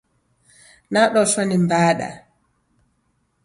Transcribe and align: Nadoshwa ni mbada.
Nadoshwa 0.91 1.41
ni 1.45 1.57
mbada. 1.63 2.09